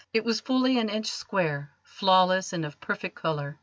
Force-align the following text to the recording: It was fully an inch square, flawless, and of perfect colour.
It 0.15 0.25
was 0.25 0.41
fully 0.41 0.79
an 0.79 0.89
inch 0.89 1.11
square, 1.11 1.69
flawless, 1.83 2.53
and 2.53 2.65
of 2.65 2.79
perfect 2.79 3.13
colour. 3.13 3.59